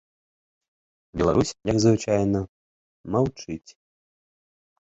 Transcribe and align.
Беларусь, 1.21 1.51
як 1.71 1.77
звычайна, 1.85 2.39
маўчыць. 3.17 3.71